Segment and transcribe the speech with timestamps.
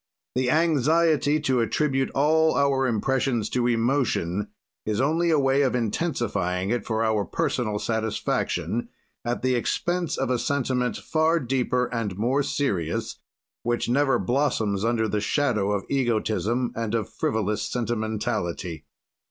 [0.33, 4.47] "The anxiety to attribute all our impressions to emotion
[4.83, 8.89] is only a way of intensifying it for our personal satisfaction,
[9.23, 13.17] at the expense of a sentiment far deeper and more serious,
[13.61, 18.85] which never blossoms under the shadow of egotism and of frivolous sentimentality.